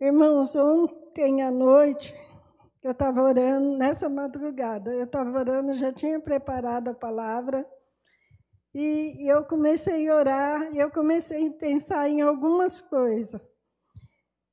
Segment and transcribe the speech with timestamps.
[0.00, 2.14] Irmãos, ontem à noite,
[2.84, 7.66] eu estava orando, nessa madrugada, eu estava orando, já tinha preparado a palavra,
[8.72, 13.40] e eu comecei a orar, e eu comecei a pensar em algumas coisas.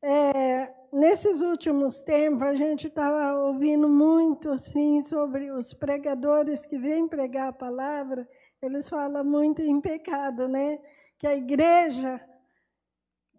[0.01, 7.07] É, nesses últimos tempos, a gente estava ouvindo muito assim sobre os pregadores que vêm
[7.07, 8.27] pregar a palavra,
[8.63, 10.79] eles falam muito em pecado, né?
[11.19, 12.19] Que a igreja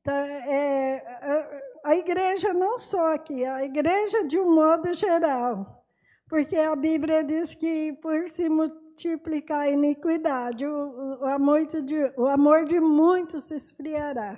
[0.04, 5.84] tá, é, a igreja não só aqui, a igreja de um modo geral,
[6.28, 12.26] porque a Bíblia diz que por se multiplicar a iniquidade, o, o, amor, de, o
[12.26, 14.36] amor de muitos se esfriará.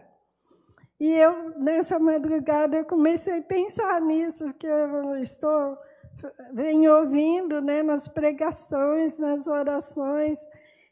[1.00, 5.78] E eu, nessa madrugada, eu comecei a pensar nisso, que eu estou,
[6.52, 10.38] venho ouvindo né, nas pregações, nas orações,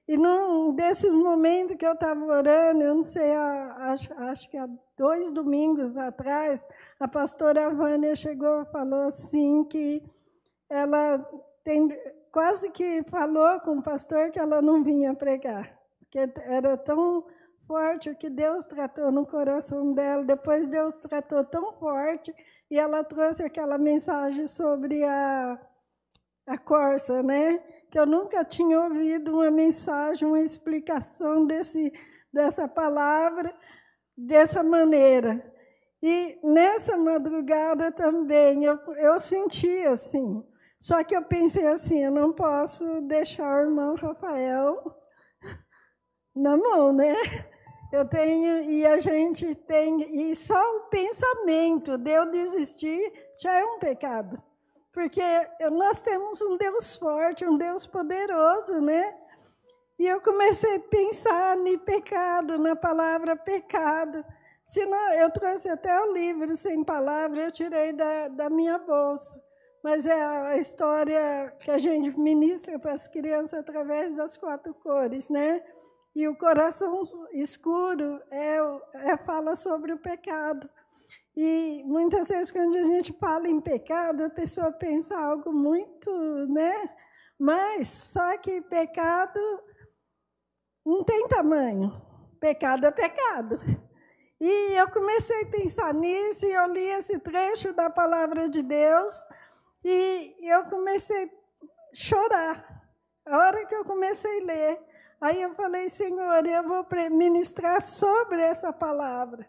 [0.09, 4.66] e num desses momentos que eu estava orando, eu não sei, acho, acho que há
[4.96, 6.66] dois domingos atrás,
[6.98, 10.02] a pastora Vânia chegou e falou assim que
[10.69, 11.19] ela
[11.62, 11.89] tem,
[12.33, 17.27] quase que falou com o pastor que ela não vinha pregar, porque era tão
[17.67, 20.24] forte o que Deus tratou no coração dela.
[20.24, 22.34] Depois Deus tratou tão forte
[22.70, 25.58] e ela trouxe aquela mensagem sobre a,
[26.47, 27.61] a corça, né?
[27.91, 31.92] que eu nunca tinha ouvido uma mensagem, uma explicação desse,
[32.33, 33.55] dessa palavra
[34.17, 35.53] dessa maneira.
[36.03, 40.45] E nessa madrugada também eu, eu senti assim.
[40.78, 44.95] Só que eu pensei assim, eu não posso deixar o irmão Rafael
[46.34, 47.14] na mão, né?
[47.92, 53.64] Eu tenho, e a gente tem, e só o pensamento de eu desistir já é
[53.64, 54.42] um pecado.
[54.92, 55.23] Porque
[55.73, 59.14] nós temos um Deus forte, um Deus poderoso, né?
[59.98, 64.25] E eu comecei a pensar no pecado, na palavra pecado.
[64.64, 69.34] Se não, eu trouxe até o livro sem palavra, eu tirei da, da minha bolsa.
[69.83, 75.30] Mas é a história que a gente ministra para as crianças através das quatro cores,
[75.30, 75.62] né?
[76.14, 77.02] E o coração
[77.33, 78.58] escuro é,
[79.13, 80.68] é fala sobre o pecado.
[81.36, 86.11] E muitas vezes, quando a gente fala em pecado, a pessoa pensa algo muito,
[86.48, 86.90] né?
[87.39, 89.39] Mas só que pecado
[90.86, 92.01] não tem tamanho.
[92.39, 93.58] Pecado é pecado.
[94.41, 99.13] E eu comecei a pensar nisso, e eu li esse trecho da palavra de Deus,
[99.83, 101.29] e eu comecei a
[101.95, 102.83] chorar.
[103.25, 104.80] A hora que eu comecei a ler,
[105.20, 109.48] aí eu falei, Senhor, eu vou ministrar sobre essa palavra.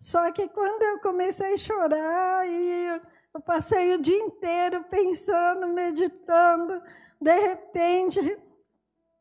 [0.00, 3.00] Só que quando eu comecei a chorar e
[3.34, 6.80] eu passei o dia inteiro pensando, meditando,
[7.20, 8.38] de repente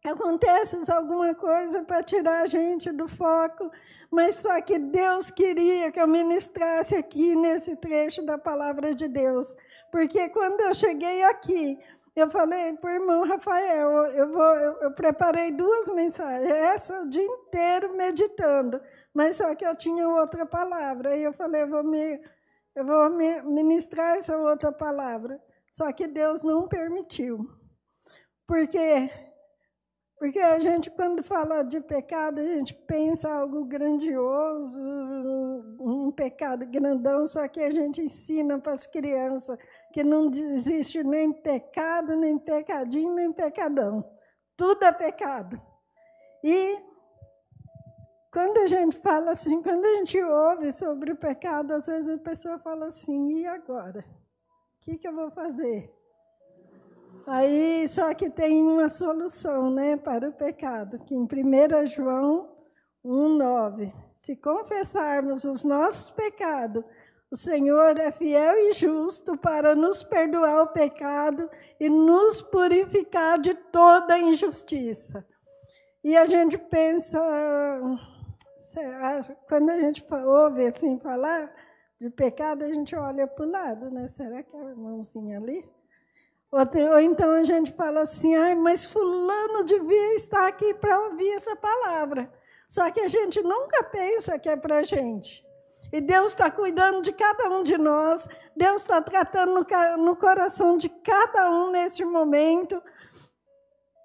[0.08, 3.72] acontece alguma coisa para tirar a gente do foco,
[4.10, 9.56] mas só que Deus queria que eu ministrasse aqui nesse trecho da palavra de Deus,
[9.92, 11.78] porque quando eu cheguei aqui,
[12.16, 17.10] eu falei para o irmão Rafael, eu, vou, eu, eu, preparei duas mensagens, essa o
[17.10, 18.82] dia inteiro meditando,
[19.14, 21.12] mas só que eu tinha outra palavra.
[21.12, 22.20] Aí eu falei, eu vou, me,
[22.76, 25.40] eu vou me ministrar essa outra palavra.
[25.72, 27.48] Só que Deus não permitiu.
[28.48, 29.12] Porque
[30.18, 34.80] porque a gente, quando fala de pecado, a gente pensa algo grandioso,
[35.80, 39.58] um pecado grandão, só que a gente ensina para as crianças
[39.94, 44.04] que não existe nem pecado, nem pecadinho, nem pecadão.
[44.56, 45.62] Tudo é pecado.
[46.44, 46.80] E
[48.34, 52.18] quando a gente fala assim, quando a gente ouve sobre o pecado, às vezes a
[52.18, 54.00] pessoa fala assim: e agora?
[54.00, 55.97] O que, que eu vou fazer?
[57.28, 62.50] Aí, só que tem uma solução né, para o pecado, que em 1 João
[63.04, 66.86] 1,9, se confessarmos os nossos pecados,
[67.30, 73.54] o Senhor é fiel e justo para nos perdoar o pecado e nos purificar de
[73.54, 75.28] toda injustiça.
[76.02, 77.20] E a gente pensa,
[79.50, 81.54] quando a gente ouve assim falar
[82.00, 84.08] de pecado, a gente olha para o lado, né?
[84.08, 85.77] Será que é a irmãozinha ali?
[86.52, 91.56] Ou, então a gente fala assim, ai, mas fulano devia estar aqui para ouvir essa
[91.56, 92.32] palavra.
[92.68, 95.46] Só que a gente nunca pensa que é para a gente.
[95.92, 99.66] E Deus está cuidando de cada um de nós, Deus está tratando
[99.98, 102.82] no, coração de cada um nesse momento.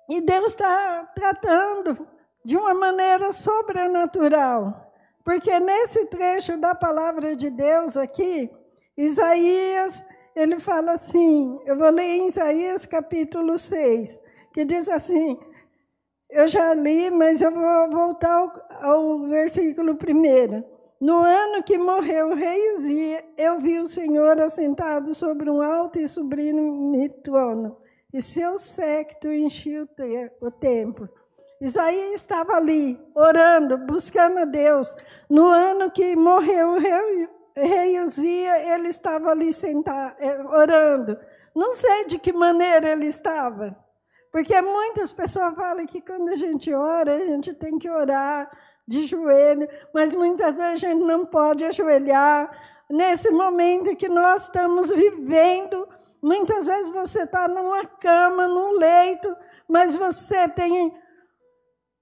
[0.08, 2.06] E Deus está tratando
[2.44, 4.92] de uma maneira sobrenatural.
[5.24, 8.50] Porque nesse trecho da palavra de Deus aqui,
[8.96, 10.04] Isaías
[10.34, 14.20] ele fala assim, eu vou ler em Isaías capítulo 6,
[14.52, 15.38] que diz assim,
[16.30, 20.64] eu já li, mas eu vou voltar ao, ao versículo primeiro.
[21.00, 25.98] No ano que morreu o rei Uzia, eu vi o Senhor assentado sobre um alto
[25.98, 27.76] e sublime trono,
[28.14, 29.86] e seu séquito enchia
[30.40, 31.08] o templo.
[31.60, 34.96] Isaías estava ali, orando, buscando a Deus.
[35.30, 41.18] No ano que morreu o rei, rei Uzia, ele estava ali sentado, eh, orando.
[41.54, 43.76] Não sei de que maneira ele estava,
[44.30, 48.50] porque muitas pessoas falam que quando a gente ora, a gente tem que orar
[48.88, 52.50] de joelho, mas muitas vezes a gente não pode ajoelhar.
[52.88, 55.86] Nesse momento que nós estamos vivendo,
[56.20, 59.34] muitas vezes você está numa cama, num leito,
[59.68, 60.94] mas você tem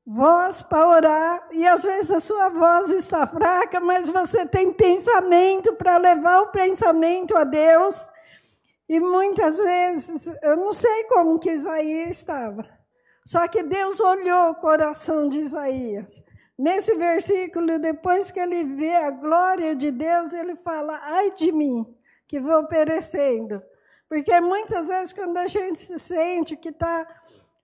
[0.06, 5.74] voz para orar, e às vezes a sua voz está fraca, mas você tem pensamento
[5.74, 8.08] para levar o pensamento a Deus.
[8.88, 12.66] E muitas vezes, eu não sei como que Isaías estava,
[13.24, 16.22] só que Deus olhou o coração de Isaías.
[16.58, 21.86] Nesse versículo, depois que ele vê a glória de Deus, ele fala: ai de mim,
[22.28, 23.62] que vou perecendo.
[24.08, 27.06] Porque muitas vezes, quando a gente se sente que está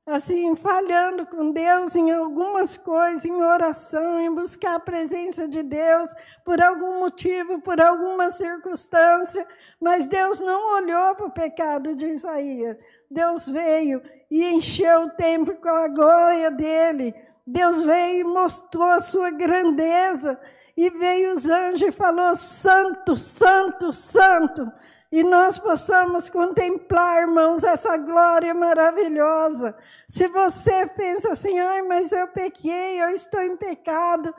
[0.06, 6.14] assim, falhando com Deus em algumas coisas, em oração, em buscar a presença de Deus
[6.44, 9.44] por algum motivo, por alguma circunstância,
[9.80, 12.76] mas Deus não olhou para o pecado de Isaías.
[13.10, 14.00] Deus veio
[14.30, 17.12] e encheu o templo com a glória dele.
[17.44, 20.38] Deus veio e mostrou a sua grandeza.
[20.76, 24.70] E veio os anjos e falou: Santo, Santo, Santo.
[25.10, 29.76] E nós possamos contemplar, irmãos, essa glória maravilhosa.
[30.08, 34.34] Se você pensa assim, ai, mas eu pequei, eu estou em pecado.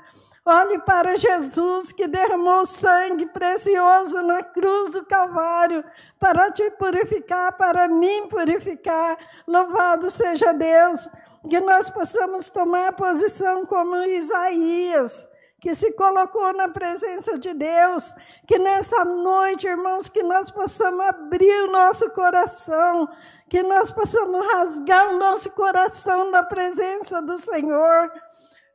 [0.45, 5.83] Olhe para Jesus que derramou sangue precioso na cruz do Calvário
[6.17, 9.17] para te purificar, para mim purificar.
[9.45, 11.09] Louvado seja Deus
[11.49, 15.27] que nós possamos tomar posição como Isaías,
[15.59, 18.13] que se colocou na presença de Deus,
[18.47, 23.09] que nessa noite, irmãos, que nós possamos abrir o nosso coração,
[23.49, 28.11] que nós possamos rasgar o nosso coração na presença do Senhor.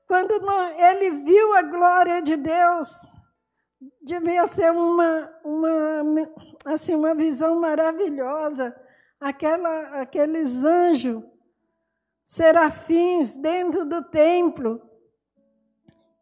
[0.08, 0.32] Quando
[0.76, 3.12] ele viu a glória de Deus,
[4.02, 6.28] devia ser uma, uma,
[6.64, 8.74] assim, uma visão maravilhosa,
[9.20, 11.22] aquela, aqueles anjos
[12.24, 14.80] serafins dentro do templo.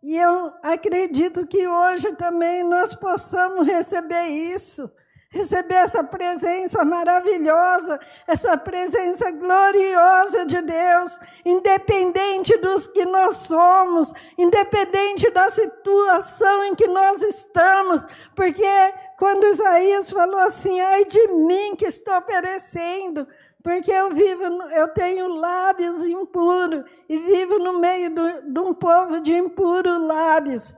[0.03, 4.91] E eu acredito que hoje também nós possamos receber isso,
[5.29, 15.31] receber essa presença maravilhosa, essa presença gloriosa de Deus, independente dos que nós somos, independente
[15.31, 18.03] da situação em que nós estamos,
[18.35, 23.29] porque quando Isaías falou assim: ai de mim que estou perecendo,
[23.63, 29.21] porque eu vivo, eu tenho lábios impuros e vivo no meio do, de um povo
[29.21, 30.77] de impuros lábios.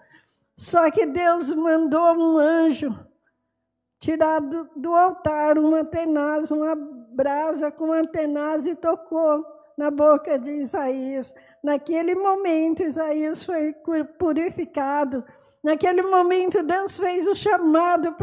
[0.57, 2.95] Só que Deus mandou um anjo
[4.01, 9.45] tirar do, do altar uma tenaz, uma brasa com uma tenaz e tocou
[9.79, 11.33] na boca de Isaías.
[11.63, 13.73] Naquele momento, Isaías foi
[14.19, 15.25] purificado.
[15.63, 18.17] Naquele momento, Deus fez o chamado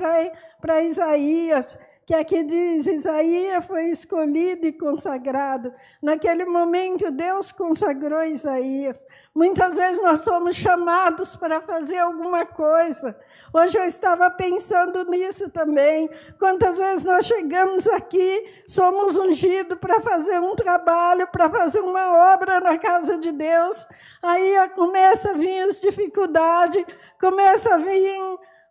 [0.62, 1.80] para Isaías
[2.10, 5.72] que aqui diz: Isaías foi escolhido e consagrado.
[6.02, 9.06] Naquele momento, Deus consagrou Isaías.
[9.36, 13.16] Muitas vezes nós somos chamados para fazer alguma coisa.
[13.54, 16.10] Hoje eu estava pensando nisso também.
[16.40, 22.60] Quantas vezes nós chegamos aqui, somos ungidos para fazer um trabalho, para fazer uma obra
[22.60, 23.88] na casa de Deus.
[24.24, 26.84] Aí começa a vir as dificuldades,
[27.22, 28.18] começa a vir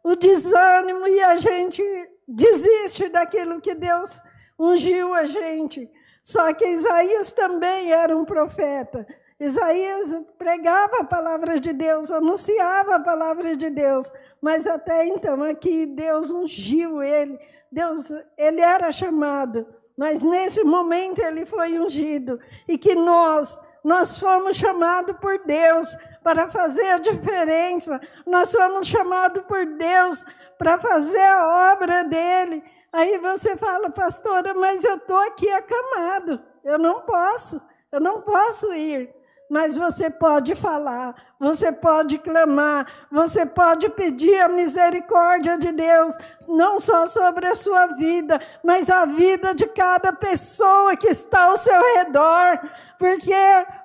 [0.02, 1.85] o desânimo e a gente
[2.28, 4.23] desiste daquilo que Deus
[4.58, 5.90] ungiu a gente.
[6.23, 9.06] Só que Isaías também era um profeta.
[9.40, 15.87] Isaías pregava a palavra de Deus, anunciava a palavra de Deus, mas até então aqui
[15.87, 17.38] Deus ungiu ele.
[17.70, 19.66] Deus, ele era chamado,
[19.97, 23.58] mas nesse momento ele foi ungido e que nós
[23.88, 27.99] nós fomos chamados por Deus para fazer a diferença.
[28.26, 30.26] Nós fomos chamados por Deus
[30.59, 32.62] para fazer a obra dele.
[32.92, 37.59] Aí você fala, pastora, mas eu estou aqui acamado, eu não posso,
[37.90, 39.18] eu não posso ir
[39.49, 46.14] mas você pode falar, você pode clamar, você pode pedir a misericórdia de Deus,
[46.49, 51.57] não só sobre a sua vida, mas a vida de cada pessoa que está ao
[51.57, 52.61] seu redor,
[52.99, 53.33] porque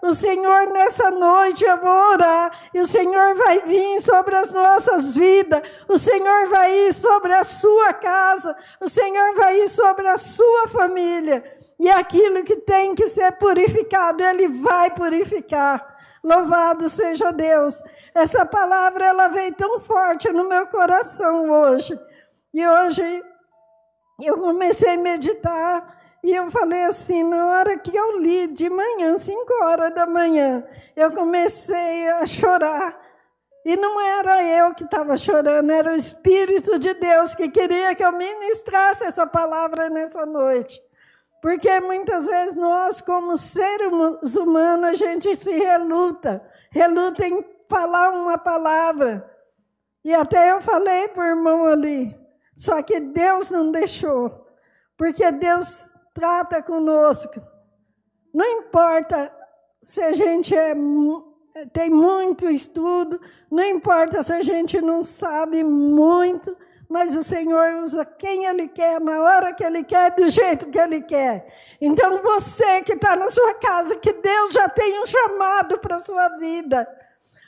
[0.02, 5.16] o Senhor nessa noite eu vou orar e o Senhor vai vir sobre as nossas
[5.16, 10.18] vidas, o Senhor vai ir sobre a sua casa, o Senhor vai ir sobre a
[10.18, 11.44] sua família.
[11.80, 15.98] E aquilo que tem que ser purificado, Ele vai purificar.
[16.24, 17.82] Louvado seja Deus.
[18.16, 22.00] Essa palavra ela veio tão forte no meu coração hoje.
[22.54, 23.24] E hoje
[24.22, 29.18] eu comecei a meditar e eu falei assim, na hora que eu li de manhã,
[29.18, 30.64] 5 horas da manhã,
[30.96, 32.98] eu comecei a chorar.
[33.66, 38.04] E não era eu que estava chorando, era o Espírito de Deus que queria que
[38.04, 40.82] eu ministrasse essa palavra nessa noite.
[41.44, 48.38] Porque muitas vezes nós, como seres humanos, a gente se reluta, reluta em falar uma
[48.38, 49.30] palavra.
[50.06, 52.18] E até eu falei para o irmão ali,
[52.56, 54.48] só que Deus não deixou,
[54.96, 57.42] porque Deus trata conosco.
[58.34, 59.30] Não importa
[59.82, 60.74] se a gente é
[61.74, 63.20] tem muito estudo,
[63.52, 66.56] não importa se a gente não sabe muito,
[66.90, 70.80] mas o Senhor usa quem Ele quer, na hora que Ele quer, do jeito que
[70.80, 71.48] Ele quer.
[71.82, 76.00] Então você que está na sua casa, que Deus já tem um chamado para a
[76.00, 76.88] sua vida.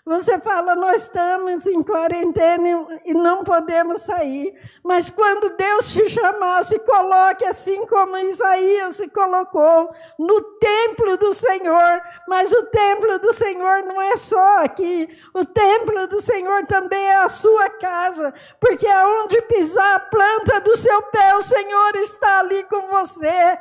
[0.08, 4.54] Você fala, nós estamos em quarentena e não podemos sair.
[4.84, 11.34] Mas quando Deus te chamar, se coloque assim como Isaías se colocou, no templo do
[11.34, 12.04] Senhor.
[12.28, 15.10] Mas o templo do Senhor não é só aqui.
[15.34, 18.32] O templo do Senhor também é a sua casa.
[18.60, 23.58] Porque aonde pisar a planta do seu pé, o Senhor está ali com você.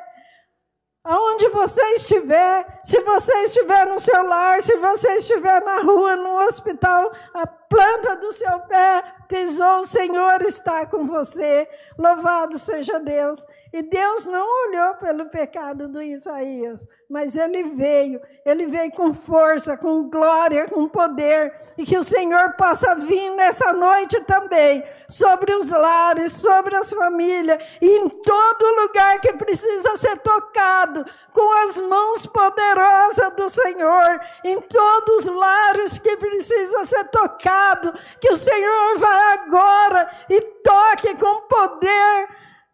[1.05, 6.41] Aonde você estiver, se você estiver no seu lar, se você estiver na rua, no
[6.47, 11.69] hospital, a planta do seu pé pisou, o Senhor está com você.
[11.99, 13.45] Louvado seja Deus.
[13.73, 16.79] E Deus não olhou pelo pecado do Isaías,
[17.11, 22.53] mas ele veio, ele veio com força, com glória, com poder, e que o Senhor
[22.53, 29.21] possa vir nessa noite também sobre os lares, sobre as famílias, e em todo lugar
[29.21, 36.17] que precisa ser tocado com as mãos poderosas do Senhor, em todos os lares que
[36.17, 42.29] precisa ser tocado, que o Senhor vai agora e toque com poder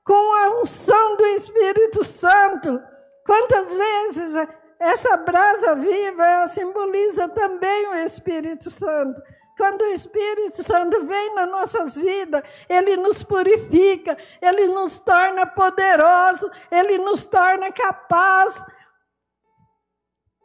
[0.04, 2.80] com a unção do Espírito Santo.
[3.24, 4.34] Quantas vezes
[4.80, 9.22] essa brasa viva simboliza também o Espírito Santo.
[9.56, 16.50] Quando o Espírito Santo vem nas nossas vidas, ele nos purifica, ele nos torna poderoso,
[16.70, 18.64] ele nos torna capaz.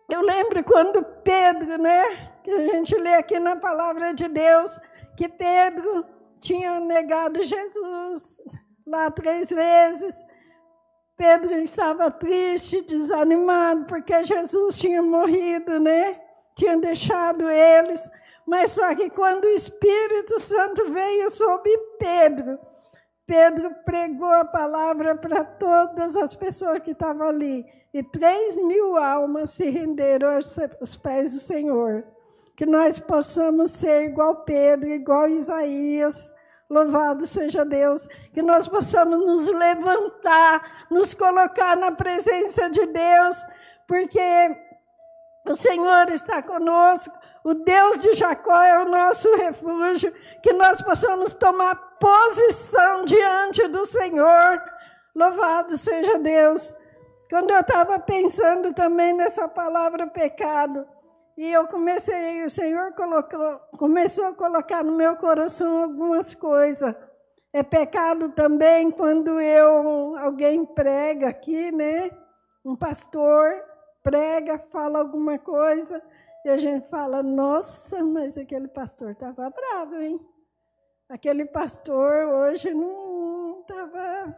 [0.10, 4.78] Eu lembro quando Pedro, né, que a gente lê aqui na palavra de Deus,
[5.15, 6.05] que Pedro
[6.39, 8.41] tinha negado Jesus
[8.86, 10.25] lá três vezes.
[11.17, 16.22] Pedro estava triste, desanimado, porque Jesus tinha morrido, né?
[16.55, 18.10] Tinha deixado eles.
[18.45, 22.60] Mas só que quando o Espírito Santo veio sobre Pedro,
[23.25, 27.65] Pedro pregou a palavra para todas as pessoas que estavam ali.
[27.93, 32.05] E três mil almas se renderam aos pés do Senhor.
[32.56, 36.34] Que nós possamos ser igual Pedro, igual Isaías,
[36.68, 43.46] Louvado seja Deus, que nós possamos nos levantar, nos colocar na presença de Deus,
[43.88, 44.58] porque
[45.46, 51.34] o Senhor está conosco, o Deus de Jacó é o nosso refúgio, que nós possamos
[51.34, 54.60] tomar posição diante do Senhor.
[55.16, 56.76] Louvado seja Deus.
[57.30, 60.88] Quando eu estava pensando também nessa palavra pecado,
[61.38, 66.96] e eu comecei, o Senhor colocou, começou a colocar no meu coração algumas coisas.
[67.51, 72.10] É pecado também quando eu alguém prega aqui, né?
[72.63, 73.54] Um pastor
[74.01, 76.01] prega, fala alguma coisa
[76.46, 80.20] e a gente fala: "Nossa, mas aquele pastor estava bravo, hein?
[81.10, 84.38] Aquele pastor hoje não estava.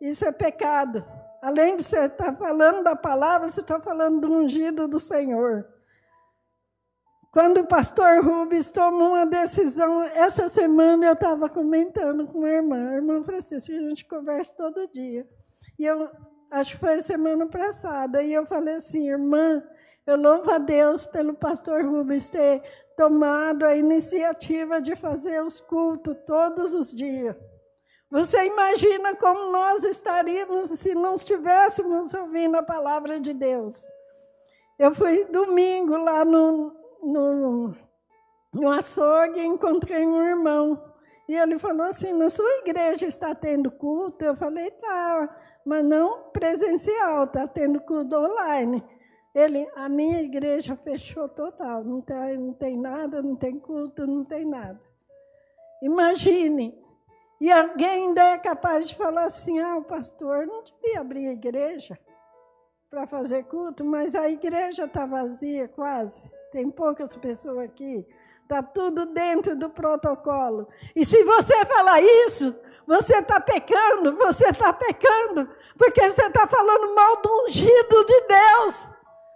[0.00, 1.04] Isso é pecado.
[1.42, 5.73] Além de você estar falando da palavra, você está falando do ungido do Senhor.
[7.34, 12.90] Quando o pastor Rubens tomou uma decisão, essa semana eu estava comentando com a irmã,
[12.90, 15.28] a irmã Francisca, a gente conversa todo dia.
[15.76, 16.08] E eu
[16.48, 19.60] acho que foi semana passada, e eu falei assim, irmã,
[20.06, 22.62] eu louvo a Deus pelo pastor Rubens ter
[22.96, 27.34] tomado a iniciativa de fazer os cultos todos os dias.
[28.12, 33.84] Você imagina como nós estaríamos se não estivéssemos ouvindo a palavra de Deus.
[34.78, 37.74] Eu fui domingo lá no, no,
[38.52, 40.82] no açougue encontrei um irmão.
[41.28, 44.24] E ele falou assim: na sua igreja está tendo culto?
[44.24, 48.82] Eu falei: tá, mas não presencial, está tendo culto online.
[49.34, 54.24] Ele, a minha igreja fechou total, não tem, não tem nada, não tem culto, não
[54.24, 54.80] tem nada.
[55.82, 56.72] Imagine,
[57.40, 61.32] e alguém ainda é capaz de falar assim: ah, o pastor não devia abrir a
[61.32, 61.98] igreja
[62.88, 68.06] para fazer culto, mas a igreja está vazia quase tem poucas pessoas aqui.
[68.44, 70.68] Está tudo dentro do protocolo.
[70.94, 72.54] E se você falar isso,
[72.86, 78.88] você está pecando, você está pecando, porque você está falando mal do ungido de Deus.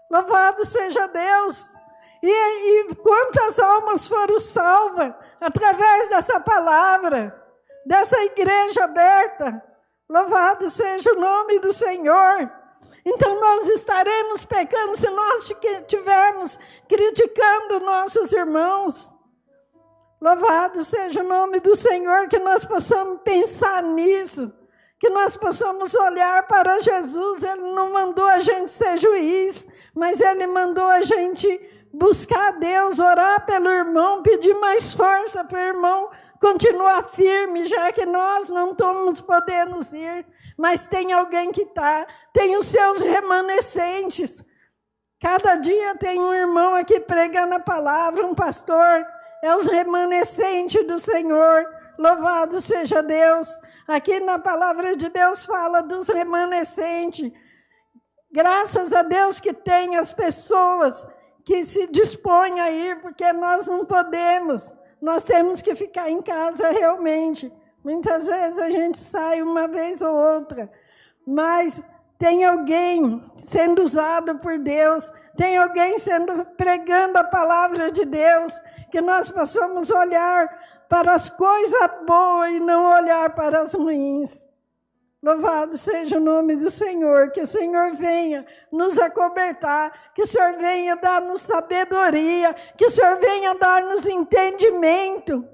[0.09, 1.75] Louvado seja Deus.
[2.23, 7.37] E, e quantas almas foram salvas através dessa palavra,
[7.85, 9.61] dessa igreja aberta.
[10.09, 12.58] Louvado seja o nome do Senhor.
[13.05, 16.59] Então nós estaremos pecando se nós estivermos
[16.89, 19.15] criticando nossos irmãos.
[20.21, 24.53] Louvado seja o nome do Senhor, que nós possamos pensar nisso,
[24.99, 27.45] que nós possamos olhar para Jesus.
[27.45, 31.49] Ele não mandou a gente ser juiz, mas ele mandou a gente
[31.99, 37.91] buscar a Deus, orar pelo irmão, pedir mais força para o irmão continuar firme, já
[37.93, 40.25] que nós não estamos podendo ir,
[40.57, 44.45] mas tem alguém que está, tem os seus remanescentes.
[45.21, 49.05] Cada dia tem um irmão aqui pregando a palavra, um pastor,
[49.43, 51.67] é os remanescentes do Senhor.
[51.99, 53.49] Louvado seja Deus.
[53.89, 57.33] Aqui na palavra de Deus fala dos remanescentes.
[58.31, 61.09] Graças a Deus que tem as pessoas
[61.49, 64.71] que se dispõem a ir, porque nós não podemos.
[65.01, 67.51] Nós temos que ficar em casa realmente.
[67.83, 70.71] Muitas vezes a gente sai uma vez ou outra,
[71.27, 71.83] mas
[72.19, 79.01] tem alguém sendo usado por Deus, tem alguém sendo pregando a palavra de Deus, que
[79.01, 80.47] nós possamos olhar
[80.87, 84.45] para as coisas boas e não olhar para as ruins.
[85.21, 90.57] Louvado seja o nome do Senhor, que o Senhor venha nos acobertar, que o Senhor
[90.57, 95.45] venha dar-nos sabedoria, que o Senhor venha dar-nos entendimento.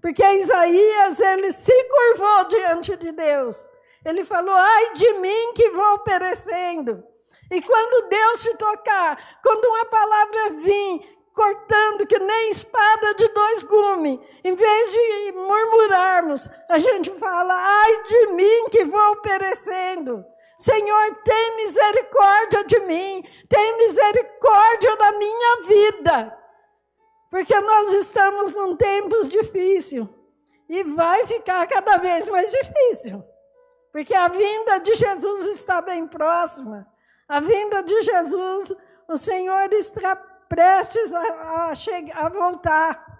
[0.00, 3.70] Porque Isaías, ele se curvou diante de Deus.
[4.04, 7.04] Ele falou: ai de mim que vou perecendo.
[7.50, 13.62] E quando Deus te tocar, quando uma palavra vir cortando que nem espada de dois
[13.64, 14.18] gumes.
[14.44, 20.24] Em vez de murmurarmos, a gente fala: ai de mim que vou perecendo.
[20.58, 26.38] Senhor, tem misericórdia de mim, tem misericórdia da minha vida.
[27.30, 30.08] Porque nós estamos num tempos difícil
[30.68, 33.24] e vai ficar cada vez mais difícil.
[33.92, 36.86] Porque a vinda de Jesus está bem próxima.
[37.28, 38.74] A vinda de Jesus,
[39.08, 40.14] o Senhor está
[40.50, 41.72] prestes a, a,
[42.24, 43.10] a voltar.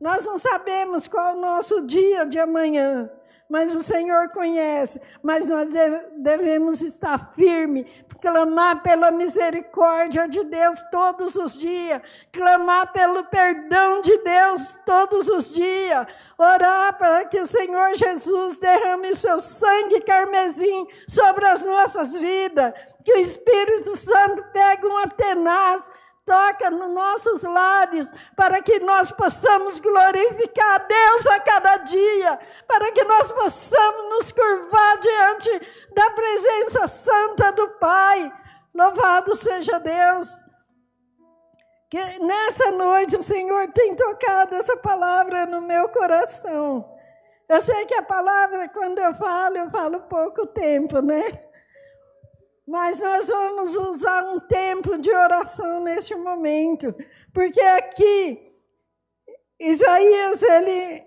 [0.00, 3.08] Nós não sabemos qual é o nosso dia de amanhã,
[3.48, 5.00] mas o Senhor conhece.
[5.22, 5.68] Mas nós
[6.16, 7.86] devemos estar firmes,
[8.20, 15.54] clamar pela misericórdia de Deus todos os dias, clamar pelo perdão de Deus todos os
[15.54, 16.06] dias,
[16.36, 22.74] orar para que o Senhor Jesus derrame o seu sangue carmesim sobre as nossas vidas,
[23.04, 25.88] que o Espírito Santo pegue um tenaz
[26.24, 32.90] toca nos nossos lares, para que nós possamos glorificar a Deus a cada dia, para
[32.92, 35.50] que nós possamos nos curvar diante
[35.94, 38.32] da presença santa do Pai.
[38.74, 40.44] Louvado seja Deus.
[41.90, 46.90] Que nessa noite o Senhor tem tocado essa palavra no meu coração.
[47.48, 51.43] Eu sei que a palavra, quando eu falo, eu falo pouco tempo, né?
[52.66, 56.94] Mas nós vamos usar um tempo de oração neste momento,
[57.32, 58.52] porque aqui
[59.60, 61.04] Isaías ele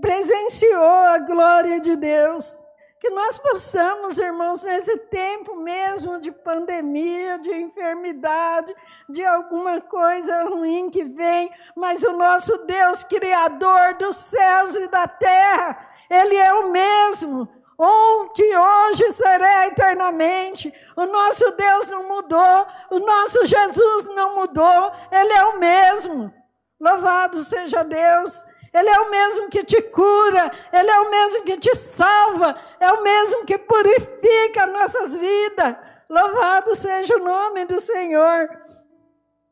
[0.00, 2.58] presenciou a glória de Deus.
[2.98, 8.74] Que nós possamos, irmãos, nesse tempo mesmo de pandemia, de enfermidade,
[9.08, 15.08] de alguma coisa ruim que vem, mas o nosso Deus, Criador dos céus e da
[15.08, 15.78] terra,
[16.10, 17.48] Ele é o mesmo
[17.80, 20.72] ontem, hoje será eternamente.
[20.96, 26.32] O nosso Deus não mudou, o nosso Jesus não mudou, Ele é o mesmo.
[26.80, 28.44] Louvado seja Deus.
[28.72, 32.92] Ele é o mesmo que te cura, Ele é o mesmo que te salva, é
[32.92, 35.76] o mesmo que purifica nossas vidas.
[36.08, 38.48] Louvado seja o nome do Senhor.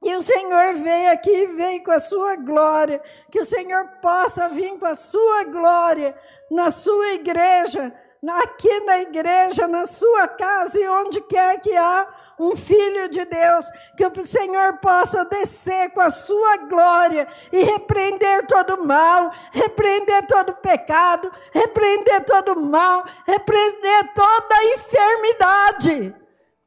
[0.02, 3.02] E o Senhor veio aqui, veio com a sua glória.
[3.30, 6.16] Que o Senhor possa vir com a sua glória
[6.50, 7.92] na sua igreja,
[8.26, 12.07] aqui na igreja, na sua casa e onde quer que há
[12.38, 18.46] um filho de Deus, que o Senhor possa descer com a sua glória e repreender
[18.46, 26.14] todo mal, repreender todo pecado, repreender todo mal, repreender toda enfermidade.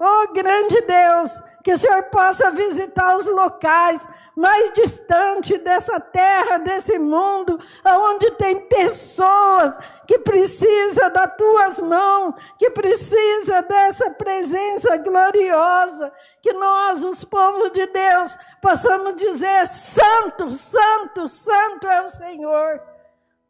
[0.03, 6.97] Oh, grande Deus, que o Senhor possa visitar os locais mais distantes dessa terra, desse
[6.97, 9.77] mundo, onde tem pessoas
[10.11, 17.87] que precisa das tuas mãos, que precisa dessa presença gloriosa, que nós, os povos de
[17.87, 22.81] Deus, possamos dizer: Santo, Santo, Santo é o Senhor.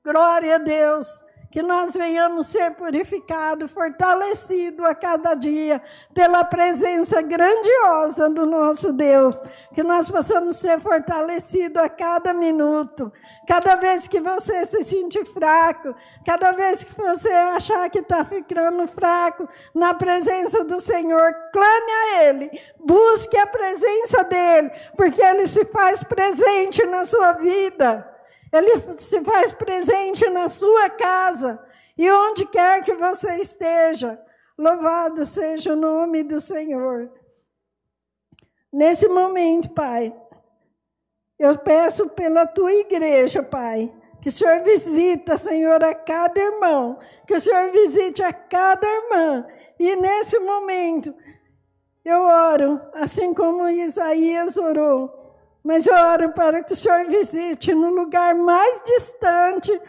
[0.05, 5.81] Glória a Deus que nós venhamos ser purificados, fortalecidos a cada dia
[6.13, 9.41] pela presença grandiosa do nosso Deus,
[9.73, 13.11] que nós possamos ser fortalecidos a cada minuto,
[13.45, 15.93] cada vez que você se sentir fraco,
[16.25, 22.23] cada vez que você achar que está ficando fraco, na presença do Senhor, clame a
[22.23, 28.10] Ele, busque a presença dEle, porque Ele se faz presente na sua vida.
[28.51, 31.63] Ele se faz presente na sua casa
[31.97, 34.19] e onde quer que você esteja.
[34.57, 37.11] Louvado seja o nome do Senhor.
[38.71, 40.13] Nesse momento, Pai,
[41.39, 47.33] eu peço pela tua igreja, Pai, que o Senhor visita, Senhor, a cada irmão, que
[47.33, 49.47] o Senhor visite a cada irmã.
[49.79, 51.13] E nesse momento,
[52.05, 55.20] eu oro, assim como Isaías orou,
[55.63, 59.79] mas eu oro para que o Senhor visite no lugar mais distante,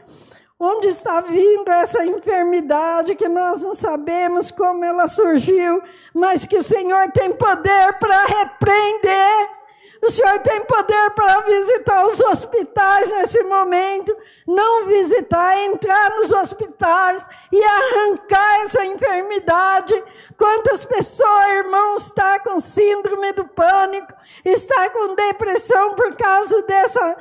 [0.59, 5.83] onde está vindo essa enfermidade que nós não sabemos como ela surgiu,
[6.15, 9.62] mas que o Senhor tem poder para repreender
[10.03, 17.25] o Senhor tem poder para visitar os hospitais nesse momento, não visitar, entrar nos hospitais
[17.53, 19.95] e arrancar essa enfermidade.
[20.37, 24.13] Quantas pessoas, irmãos, está com síndrome do pânico,
[24.45, 27.17] está com depressão por causa dessa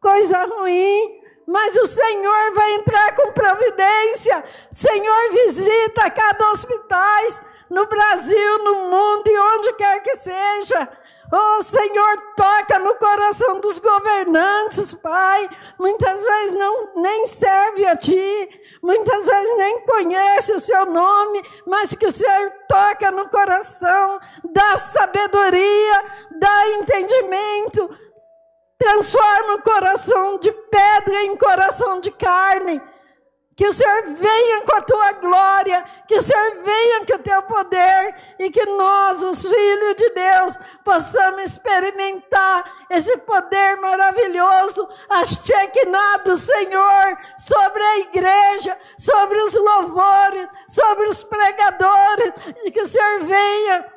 [0.00, 4.44] coisa ruim, mas o Senhor vai entrar com providência.
[4.70, 6.86] Senhor, visita cada hospital
[7.68, 10.88] no Brasil, no mundo e onde quer que seja.
[11.32, 15.50] Oh Senhor, toca no coração dos governantes, Pai.
[15.78, 18.48] Muitas vezes não nem serve a Ti,
[18.80, 24.20] muitas vezes nem conhece o Seu nome, mas que o Senhor toca no coração,
[24.52, 26.04] dá sabedoria,
[26.38, 27.90] dá entendimento,
[28.78, 32.80] transforma o coração de pedra em coração de carne
[33.56, 37.42] que o Senhor venha com a tua glória, que o Senhor venha com o teu
[37.42, 45.24] poder e que nós, os filhos de Deus, possamos experimentar esse poder maravilhoso, a
[46.18, 52.34] do Senhor sobre a igreja, sobre os louvores, sobre os pregadores,
[52.66, 53.95] e que o Senhor venha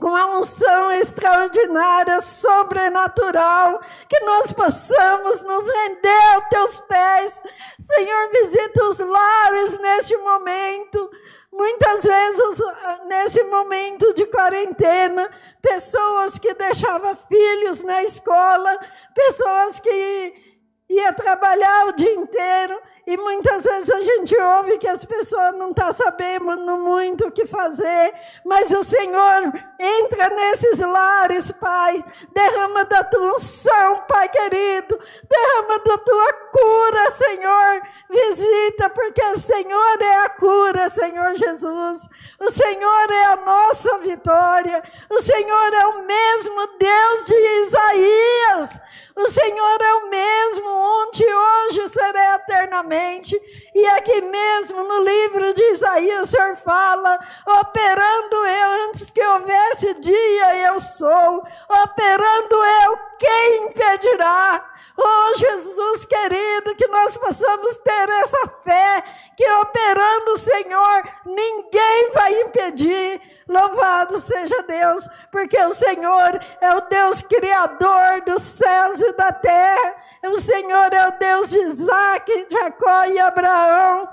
[0.00, 7.42] com a unção extraordinária, sobrenatural, que nós possamos nos render aos teus pés.
[7.78, 11.10] Senhor, visita os lares neste momento.
[11.52, 12.56] Muitas vezes,
[13.06, 18.78] nesse momento de quarentena, pessoas que deixavam filhos na escola,
[19.14, 20.34] pessoas que
[20.88, 25.70] iam trabalhar o dia inteiro, e muitas vezes a gente ouve que as pessoas não
[25.70, 32.84] estão tá sabendo muito o que fazer, mas o Senhor entra nesses lares, Pai, derrama
[32.84, 34.96] da tua unção, Pai querido,
[35.28, 42.50] derrama da tua cura, Senhor, visita, porque o Senhor é a cura, Senhor Jesus, o
[42.50, 48.80] Senhor é a nossa vitória, o Senhor é o mesmo Deus de Isaías,
[49.16, 52.91] o Senhor é o mesmo, ontem, hoje, será eternamente.
[53.74, 57.18] E aqui mesmo no livro de Isaías, o Senhor fala:
[57.60, 61.42] operando eu antes que houvesse dia, eu sou.
[61.84, 64.72] Operando eu, quem impedirá?
[64.96, 69.02] Oh, Jesus querido, que nós possamos ter essa fé,
[69.36, 76.80] que operando o Senhor, ninguém vai impedir Louvado seja Deus, porque o Senhor é o
[76.82, 79.96] Deus criador dos céus e da terra.
[80.24, 84.08] O Senhor é o Deus de Isaac, Jacó e Abraão.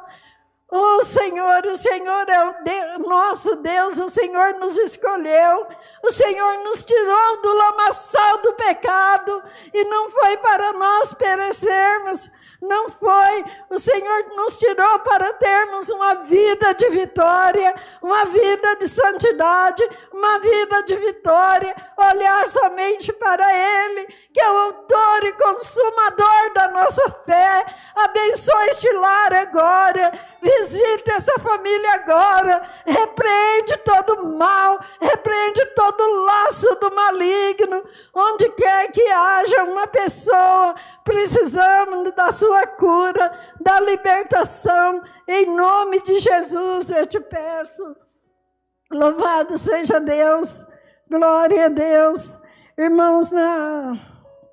[0.72, 5.66] O Senhor, o Senhor é o nosso Deus, o Senhor nos escolheu,
[6.04, 12.30] o Senhor nos tirou do lamaçal do pecado e não foi para nós perecermos,
[12.62, 13.46] não foi.
[13.70, 20.40] O Senhor nos tirou para termos uma vida de vitória, uma vida de santidade, uma
[20.40, 21.76] vida de vitória.
[21.98, 27.66] Olhar somente para Ele, que é o autor e consumador da nossa fé.
[27.96, 30.12] Abençoe este lar agora.
[30.42, 32.62] Visite essa família agora.
[32.86, 37.84] Repreende todo mal, repreende todo laço do maligno.
[38.14, 40.76] Onde quer que haja uma pessoa
[41.10, 45.02] precisamos da sua cura, da libertação.
[45.28, 47.96] Em nome de Jesus eu te peço.
[48.92, 50.64] Louvado seja Deus,
[51.10, 52.38] glória a Deus.
[52.78, 54.00] Irmãos, na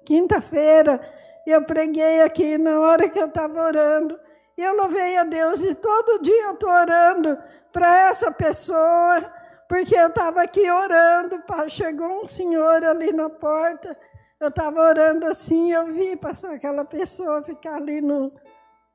[0.07, 0.99] quinta-feira
[1.47, 4.19] eu preguei aqui na hora que eu estava orando.
[4.57, 7.37] E eu louvei a Deus e todo dia eu estou orando
[7.71, 9.31] para essa pessoa,
[9.69, 11.38] porque eu estava aqui orando,
[11.69, 13.95] chegou um senhor ali na porta,
[14.40, 18.33] eu estava orando assim, eu vi passar aquela pessoa ficar ali no,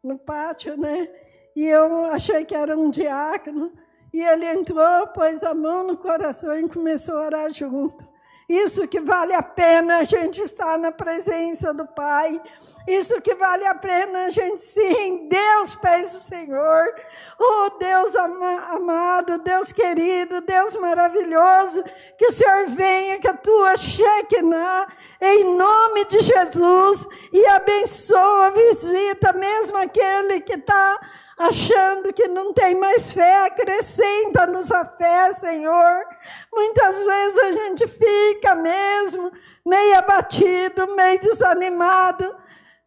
[0.04, 1.10] no pátio, né?
[1.56, 3.73] E eu achei que era um diácono,
[4.13, 8.08] e ele entrou, pôs a mão no coração e começou a orar junto.
[8.47, 12.41] Isso que vale a pena a gente estar na presença do Pai.
[12.88, 16.93] Isso que vale a pena a gente se render aos pés do Senhor.
[17.39, 21.84] Oh, Deus amado, Deus querido, Deus maravilhoso,
[22.17, 24.88] que o Senhor venha, que a tua Shekinah,
[25.21, 30.99] em nome de Jesus, e abençoa, visita mesmo aquele que está
[31.38, 36.06] achando que não tem mais fé, acrescenta-nos a fé, Senhor.
[36.53, 39.31] Muitas vezes a gente fica mesmo
[39.65, 42.36] meio abatido, meio desanimado,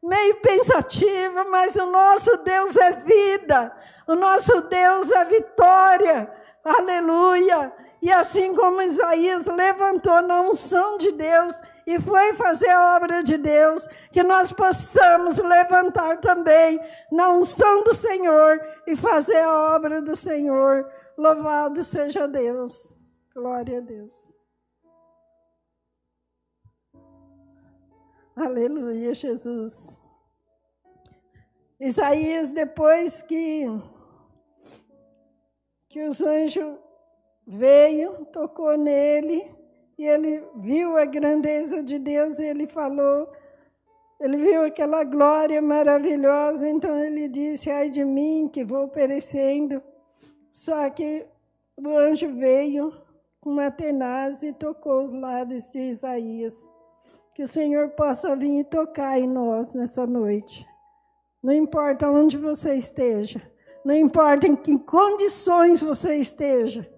[0.02, 3.72] meio pensativo, mas o nosso Deus é vida,
[4.06, 6.30] o nosso Deus é vitória.
[6.64, 7.72] Aleluia!
[8.02, 13.36] E assim como Isaías levantou na unção de Deus, e foi fazer a obra de
[13.36, 20.16] Deus, que nós possamos levantar também na unção do Senhor e fazer a obra do
[20.16, 20.86] Senhor.
[21.16, 22.98] Louvado seja Deus.
[23.34, 24.32] Glória a Deus.
[28.36, 30.00] Aleluia, Jesus.
[31.80, 33.64] Isaías, depois que,
[35.88, 36.78] que os anjos
[37.44, 39.52] veio, tocou nele,
[39.98, 43.28] e ele viu a grandeza de Deus e ele falou,
[44.20, 49.82] ele viu aquela glória maravilhosa, então ele disse: Ai de mim que vou perecendo.
[50.52, 51.26] Só que
[51.76, 53.03] o anjo veio
[53.44, 56.70] com uma tenaz e tocou os lábios de Isaías.
[57.35, 60.66] Que o Senhor possa vir e tocar em nós nessa noite.
[61.42, 63.42] Não importa onde você esteja,
[63.85, 66.90] não importa em que condições você esteja,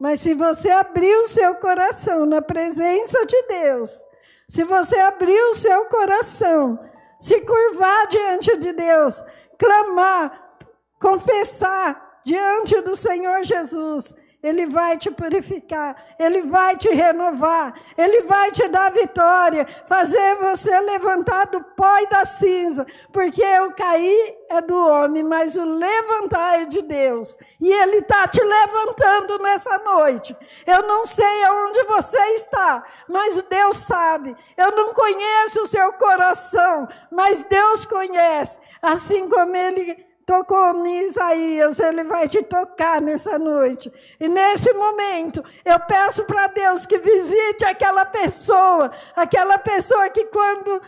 [0.00, 4.06] mas se você abrir o seu coração na presença de Deus,
[4.48, 6.78] se você abrir o seu coração,
[7.20, 9.22] se curvar diante de Deus,
[9.58, 10.56] clamar,
[10.98, 18.52] confessar diante do Senhor Jesus, ele vai te purificar, Ele vai te renovar, Ele vai
[18.52, 24.60] te dar vitória, fazer você levantar do pó e da cinza, porque o cair é
[24.60, 27.36] do homem, mas o levantar é de Deus.
[27.60, 30.36] E Ele está te levantando nessa noite.
[30.64, 34.36] Eu não sei aonde você está, mas Deus sabe.
[34.56, 41.80] Eu não conheço o seu coração, mas Deus conhece, assim como Ele tocou em Isaías,
[41.80, 43.90] ele vai te tocar nessa noite.
[44.20, 50.82] E nesse momento, eu peço para Deus que visite aquela pessoa, aquela pessoa que quando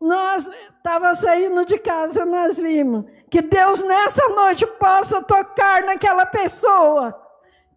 [0.00, 7.27] nós estava saindo de casa, nós vimos que Deus nessa noite possa tocar naquela pessoa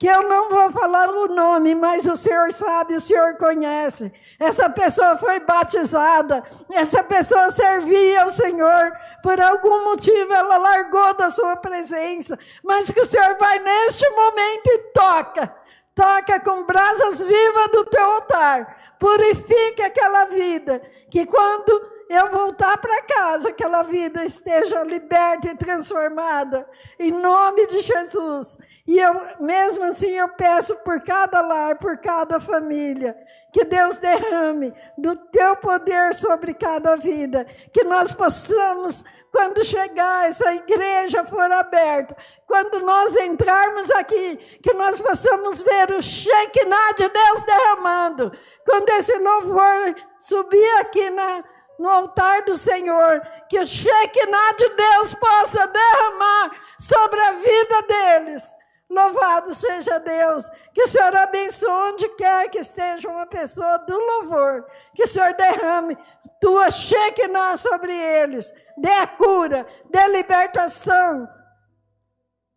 [0.01, 4.11] que eu não vou falar o nome, mas o Senhor sabe, o Senhor conhece.
[4.39, 11.29] Essa pessoa foi batizada, essa pessoa servia ao Senhor, por algum motivo ela largou da
[11.29, 15.55] sua presença, mas que o Senhor vai neste momento e toca,
[15.93, 23.03] toca com brasas vivas do teu altar, purifica aquela vida, que quando eu voltar para
[23.03, 26.67] casa, aquela vida esteja liberta e transformada,
[26.99, 28.57] em nome de Jesus.
[28.91, 33.15] E eu, mesmo assim, eu peço por cada lar, por cada família,
[33.49, 40.53] que Deus derrame do teu poder sobre cada vida, que nós possamos, quando chegar essa
[40.55, 47.45] igreja for aberta, quando nós entrarmos aqui, que nós possamos ver o Shekinah de Deus
[47.45, 48.29] derramando,
[48.65, 51.45] quando esse louvor subir aqui na
[51.79, 58.60] no altar do Senhor, que o Shekinah de Deus possa derramar sobre a vida deles.
[58.91, 64.65] Louvado seja Deus, que o Senhor abençoe onde quer que esteja uma pessoa do louvor,
[64.93, 65.97] que o Senhor derrame
[66.41, 71.25] tua Shekinah sobre eles, dê a cura, dê libertação,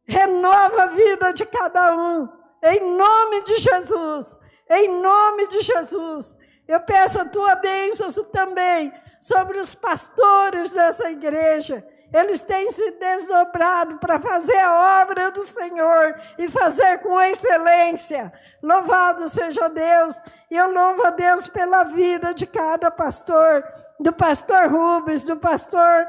[0.08, 2.28] renova a vida de cada um,
[2.64, 4.36] em nome de Jesus,
[4.68, 6.36] em nome de Jesus.
[6.66, 11.86] Eu peço a tua bênção também sobre os pastores dessa igreja.
[12.14, 18.32] Eles têm se desdobrado para fazer a obra do Senhor e fazer com excelência.
[18.62, 20.22] Louvado seja Deus.
[20.48, 23.64] E eu louvo a Deus pela vida de cada pastor,
[23.98, 26.06] do pastor Rubens, do pastor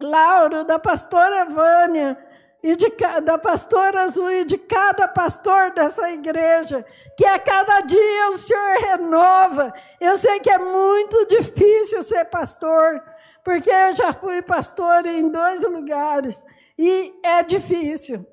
[0.00, 2.16] Lauro, da pastora Vânia,
[2.62, 2.88] e de,
[3.24, 6.84] da pastora Azul e de cada pastor dessa igreja,
[7.16, 9.74] que a cada dia o Senhor renova.
[10.00, 13.02] Eu sei que é muito difícil ser pastor,
[13.44, 16.44] porque eu já fui pastor em dois lugares
[16.78, 18.26] e é difícil.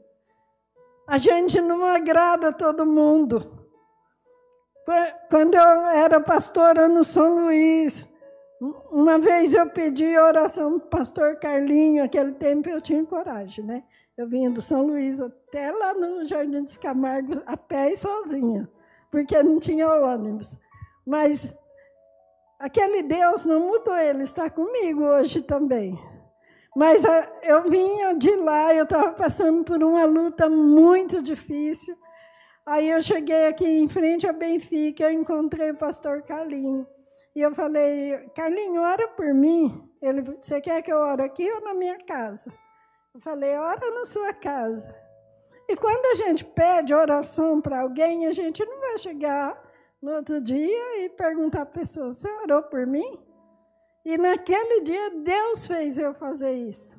[1.08, 3.58] A gente não agrada todo mundo.
[5.30, 8.10] Quando eu era pastora no São Luís,
[8.92, 13.84] uma vez eu pedi oração para o pastor Carlinho, aquele tempo eu tinha coragem, né?
[14.18, 18.68] Eu vinha do São Luís até lá no Jardim dos Camargo a pé e sozinha,
[19.12, 20.58] porque não tinha ônibus.
[21.06, 21.56] Mas
[22.60, 25.98] aquele Deus não mudou, ele está comigo hoje também.
[26.76, 31.98] Mas ah, eu vinha de lá, eu estava passando por uma luta muito difícil.
[32.66, 36.86] Aí eu cheguei aqui em frente a Benfica, eu encontrei o pastor Carlinho.
[37.36, 39.90] E eu falei, Carlinho, ora por mim.
[40.02, 42.52] Ele, você quer que eu ore aqui ou na minha casa?
[43.14, 44.94] Eu falei, ora na sua casa.
[45.68, 49.60] E quando a gente pede oração para alguém, a gente não vai chegar
[50.02, 53.20] no outro dia e perguntar para a pessoa, você orou por mim?
[54.06, 56.98] E naquele dia Deus fez eu fazer isso.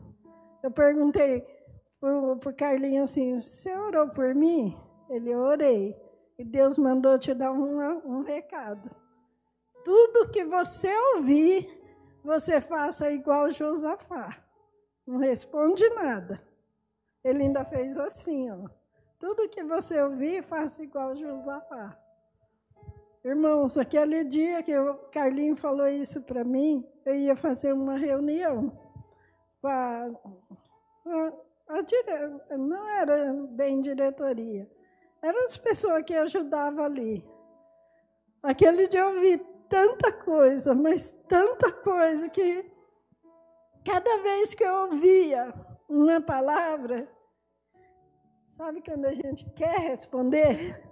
[0.62, 1.46] Eu perguntei
[2.00, 4.76] para o Carlinho assim, você orou por mim?
[5.08, 5.96] Ele, orei.
[6.38, 8.90] E Deus mandou te dar um, um recado
[9.88, 11.66] tudo que você ouvir,
[12.22, 14.36] você faça igual Josafá.
[15.06, 16.46] Não responde nada.
[17.24, 18.68] Ele ainda fez assim, ó.
[19.18, 21.98] Tudo que você ouvir, faça igual Josafá.
[23.24, 28.70] Irmãos, aquele dia que o Carlinho falou isso para mim, eu ia fazer uma reunião
[29.60, 30.06] com a,
[31.06, 31.32] a,
[31.68, 34.70] a não era bem diretoria,
[35.20, 37.24] eram as pessoas que ajudavam ali.
[38.42, 42.70] Aquele dia eu vi tanta coisa, mas tanta coisa que
[43.84, 45.52] cada vez que eu ouvia
[45.88, 47.08] uma palavra,
[48.52, 50.87] sabe quando a gente quer responder?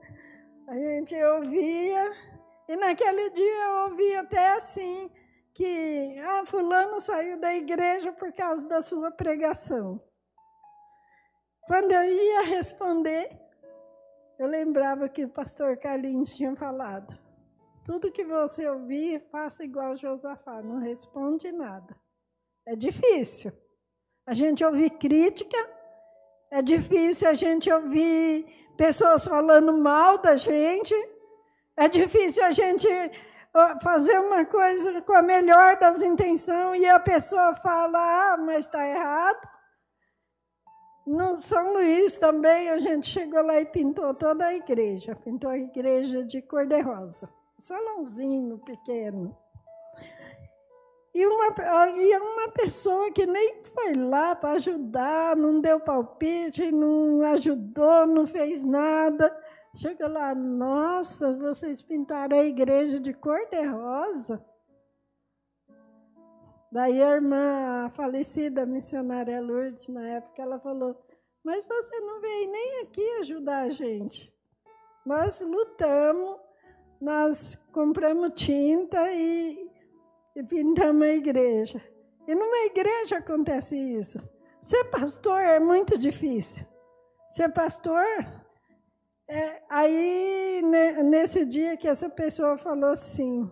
[0.69, 2.13] A gente ouvia,
[2.69, 5.09] e naquele dia eu ouvi até assim,
[5.55, 10.03] que ah, fulano saiu da igreja por causa da sua pregação.
[11.69, 13.31] Quando eu ia responder,
[14.41, 17.17] eu lembrava que o pastor Carlinhos tinha falado.
[17.85, 21.97] Tudo que você ouvir, faça igual Josafá, não responde nada.
[22.67, 23.53] É difícil.
[24.27, 25.57] A gente ouvir crítica,
[26.51, 30.95] é difícil a gente ouvir pessoas falando mal da gente,
[31.77, 32.87] é difícil a gente
[33.83, 37.99] fazer uma coisa com a melhor das intenções e a pessoa fala,
[38.33, 39.49] ah, mas está errado.
[41.07, 45.59] No São Luís também a gente chegou lá e pintou toda a igreja, pintou a
[45.59, 49.37] igreja de cor-de-rosa salãozinho pequeno.
[51.17, 51.47] E uma,
[51.97, 58.27] e uma pessoa que nem foi lá para ajudar, não deu palpite, não ajudou, não
[58.27, 59.35] fez nada.
[59.75, 64.45] Chega lá, nossa, vocês pintaram a igreja de cor-de-rosa.
[66.71, 71.03] Daí a irmã a falecida, missionária Lourdes, na época, ela falou,
[71.43, 74.31] mas você não veio nem aqui ajudar a gente.
[75.07, 76.37] Nós lutamos,
[77.01, 79.71] nós compramos tinta e,
[80.37, 81.83] e pintamos a igreja.
[82.29, 84.21] E numa igreja acontece isso.
[84.61, 86.67] Ser pastor é muito difícil.
[87.31, 88.05] Ser pastor,
[89.27, 93.51] é, aí né, nesse dia que essa pessoa falou assim: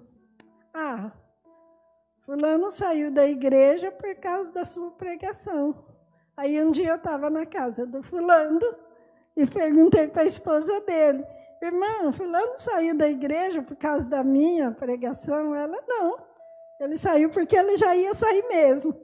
[0.72, 1.10] Ah,
[2.20, 5.84] Fulano saiu da igreja por causa da sua pregação.
[6.36, 8.60] Aí um dia eu estava na casa do Fulano
[9.36, 11.24] e perguntei para a esposa dele:
[11.62, 15.54] Irmã, fulano saiu da igreja por causa da minha pregação.
[15.54, 16.33] Ela, não.
[16.84, 18.94] Ele saiu porque ele já ia sair mesmo.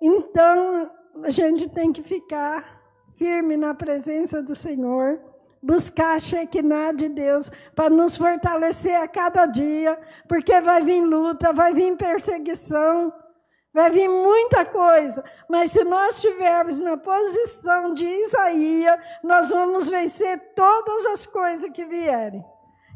[0.00, 0.90] Então,
[1.22, 2.80] a gente tem que ficar
[3.18, 5.20] firme na presença do Senhor,
[5.62, 11.52] buscar a Shekinah de Deus para nos fortalecer a cada dia, porque vai vir luta,
[11.52, 13.12] vai vir perseguição,
[13.76, 20.54] Vai vir muita coisa, mas se nós estivermos na posição de Isaías, nós vamos vencer
[20.54, 22.42] todas as coisas que vierem.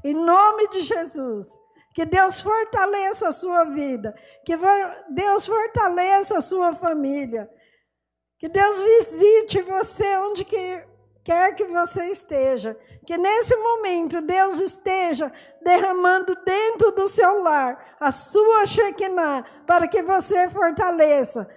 [0.02, 1.58] Em nome de Jesus.
[1.92, 4.14] Que Deus fortaleça a sua vida.
[4.44, 4.54] Que
[5.10, 7.50] Deus fortaleça a sua família.
[8.38, 10.84] Que Deus visite você onde que
[11.24, 12.76] quer que você esteja.
[13.06, 20.02] Que nesse momento Deus esteja derramando dentro do seu lar a sua Shekinah, para que
[20.02, 21.48] você fortaleça,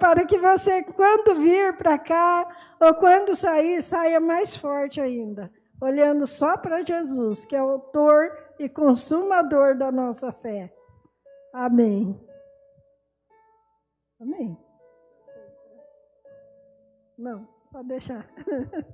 [0.00, 2.48] para que você, quando vir para cá,
[2.80, 8.32] ou quando sair, saia mais forte ainda, olhando só para Jesus, que é o autor
[8.58, 10.72] e consumador da nossa fé.
[11.52, 12.18] Amém.
[14.20, 14.58] Amém.
[17.16, 18.28] Não, pode deixar.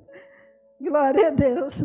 [0.81, 1.85] Glória a Deus.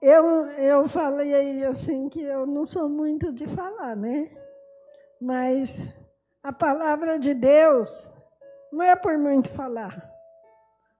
[0.00, 4.30] Eu, eu falei aí assim que eu não sou muito de falar, né?
[5.20, 5.94] Mas
[6.42, 8.12] a palavra de Deus
[8.72, 10.10] não é por muito falar.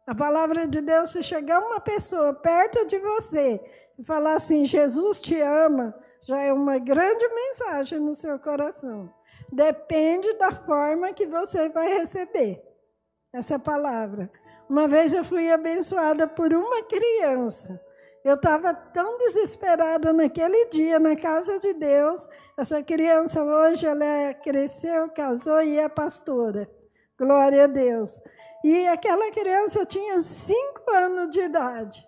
[0.06, 3.60] A palavra de Deus, se chegar uma pessoa perto de você
[4.04, 9.12] falar assim: Jesus te ama, já é uma grande mensagem no seu coração.
[9.50, 12.62] Depende da forma que você vai receber
[13.32, 14.30] essa palavra.
[14.68, 17.80] Uma vez eu fui abençoada por uma criança.
[18.24, 22.28] Eu estava tão desesperada naquele dia na casa de Deus.
[22.56, 26.70] Essa criança hoje ela é, cresceu, casou e é pastora.
[27.18, 28.20] Glória a Deus.
[28.64, 32.06] E aquela criança tinha cinco anos de idade.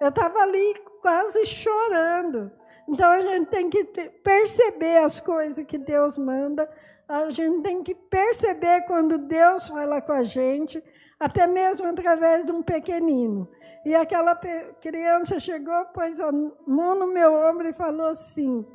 [0.00, 0.74] Eu estava ali
[1.04, 2.50] quase chorando.
[2.88, 3.84] Então a gente tem que
[4.24, 6.66] perceber as coisas que Deus manda.
[7.06, 10.82] A gente tem que perceber quando Deus fala com a gente
[11.20, 13.46] até mesmo através de um pequenino.
[13.84, 14.34] E aquela
[14.80, 18.66] criança chegou, pôs a mão no meu ombro e falou assim: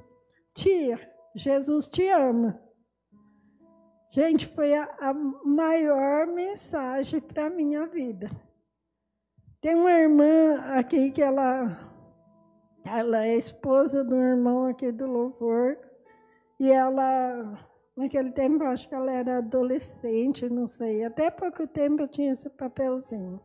[0.53, 0.99] Tia,
[1.35, 2.61] Jesus te ama.
[4.11, 8.29] Gente, foi a, a maior mensagem para a minha vida.
[9.61, 11.89] Tem uma irmã aqui que ela,
[12.97, 15.77] ela é esposa do irmão aqui do louvor,
[16.59, 17.57] e ela
[17.99, 21.03] Naquele tempo, eu acho que ela era adolescente, não sei.
[21.03, 23.41] Até pouco tempo eu tinha esse papelzinho.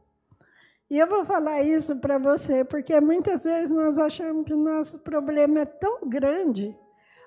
[0.89, 5.01] E eu vou falar isso para você, porque muitas vezes nós achamos que o nosso
[5.01, 6.73] problema é tão grande,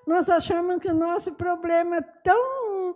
[0.05, 2.95] nós achamos que o nosso problema é tão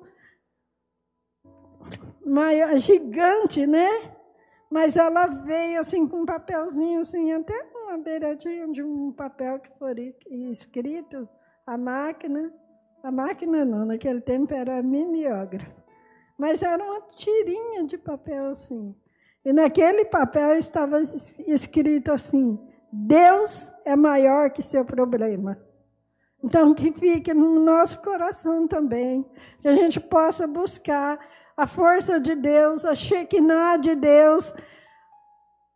[2.25, 4.15] maior, gigante, né?
[4.69, 9.69] Mas ela veio assim com um papelzinho, assim, até uma beiradinha de um papel que
[9.77, 10.15] foi
[10.49, 11.27] escrito,
[11.67, 12.51] a máquina.
[13.03, 15.81] A máquina não, naquele tempo era mimeógrafo.
[16.37, 18.95] Mas era uma tirinha de papel assim.
[19.43, 22.59] E naquele papel estava escrito assim:
[22.91, 25.57] Deus é maior que seu problema.
[26.43, 29.25] Então, que fique no nosso coração também,
[29.61, 31.19] que a gente possa buscar
[31.55, 34.55] a força de Deus, a Shekinah de Deus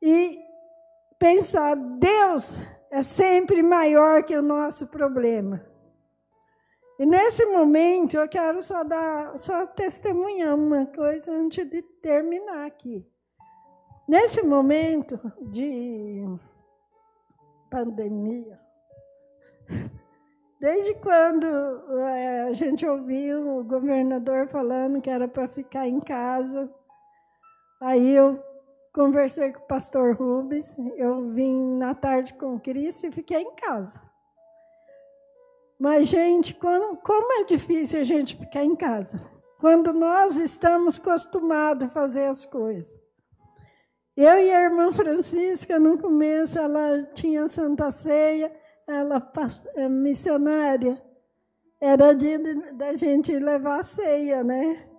[0.01, 0.44] e
[1.20, 2.61] pensar: Deus
[2.91, 5.66] é sempre maior que o nosso problema.
[6.97, 13.05] E nesse momento eu quero só dar, só testemunhar uma coisa antes de terminar aqui.
[14.07, 15.20] Nesse momento
[15.51, 16.24] de
[17.70, 18.57] pandemia,
[20.59, 21.45] desde quando
[21.99, 26.72] é, a gente ouviu o governador falando que era para ficar em casa,
[27.82, 28.41] aí eu
[28.95, 34.01] conversei com o pastor Rubens, eu vim na tarde com Cristo e fiquei em casa.
[35.77, 39.21] Mas, gente, quando, como é difícil a gente ficar em casa,
[39.59, 42.97] quando nós estamos acostumados a fazer as coisas.
[44.15, 48.49] Eu e a irmã Francisca, no começo, ela tinha Santa Ceia,
[48.87, 49.21] ela
[49.75, 51.03] é missionária,
[51.81, 52.39] era dia
[52.73, 54.94] da gente levar a ceia, né?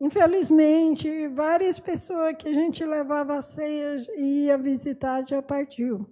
[0.00, 6.06] Infelizmente, várias pessoas que a gente levava a ceia e ia visitar já partiu.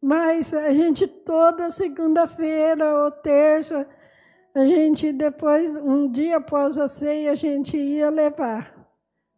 [0.00, 3.88] Mas a gente toda segunda-feira ou terça,
[4.54, 8.76] a gente depois, um dia após a ceia, a gente ia levar.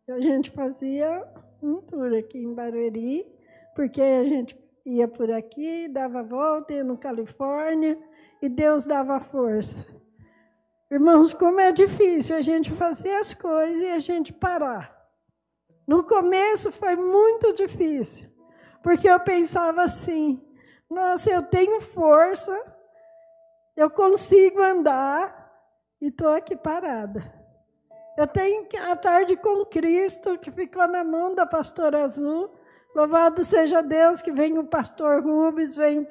[0.08, 1.22] A gente fazia
[1.62, 3.26] um tour aqui em Barueri,
[3.74, 7.98] porque a gente ia por aqui, dava volta, ia no Califórnia,
[8.40, 9.86] e Deus dava força.
[10.90, 14.98] Irmãos, como é difícil a gente fazer as coisas e a gente parar.
[15.86, 18.28] No começo foi muito difícil,
[18.82, 20.42] porque eu pensava assim:
[20.90, 22.58] nossa, eu tenho força,
[23.76, 25.48] eu consigo andar
[26.00, 27.40] e estou aqui parada.
[28.16, 32.50] Eu tenho a tarde com Cristo, que ficou na mão da pastora Azul.
[32.94, 36.06] Louvado seja Deus que vem o pastor Rubens, vem o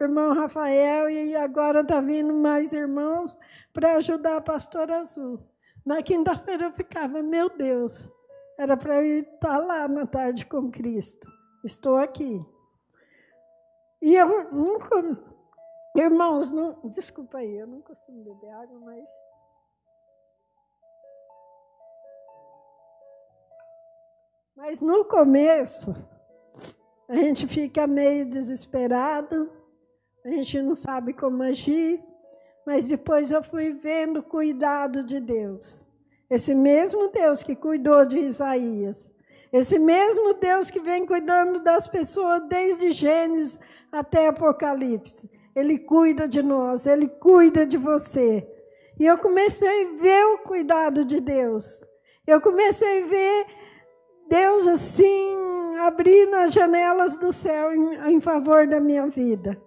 [0.00, 3.38] irmão Rafael e agora está vindo mais irmãos
[3.72, 5.38] para ajudar a pastora Azul.
[5.84, 8.10] Na quinta-feira eu ficava, meu Deus,
[8.58, 11.28] era para eu estar tá lá na tarde com Cristo.
[11.64, 12.44] Estou aqui.
[14.02, 14.96] E eu nunca.
[15.94, 19.08] Irmãos, não, desculpa aí, eu não costumo beber água, mas.
[24.56, 25.94] Mas no começo,
[27.08, 29.50] a gente fica meio desesperado,
[30.24, 32.02] a gente não sabe como agir,
[32.66, 35.86] mas depois eu fui vendo o cuidado de Deus.
[36.28, 39.12] Esse mesmo Deus que cuidou de Isaías,
[39.52, 43.60] esse mesmo Deus que vem cuidando das pessoas desde Gênesis
[43.92, 45.30] até Apocalipse.
[45.54, 48.46] Ele cuida de nós, ele cuida de você.
[48.98, 51.84] E eu comecei a ver o cuidado de Deus.
[52.26, 53.46] Eu comecei a ver
[54.28, 55.36] Deus assim,
[55.78, 59.60] abrindo as janelas do céu em, em favor da minha vida.